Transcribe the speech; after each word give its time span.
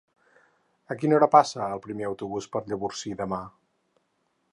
A 0.93 0.95
quina 1.01 1.15
hora 1.17 1.27
passa 1.35 1.61
el 1.75 1.83
primer 1.83 2.07
autobús 2.07 2.47
per 2.55 2.63
Llavorsí 2.71 3.13
demà? 3.21 3.43